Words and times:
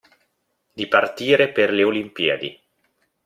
Di 0.73 0.87
partire 0.87 1.51
per 1.51 1.69
le 1.69 1.83
Olimpiadi. 1.83 2.59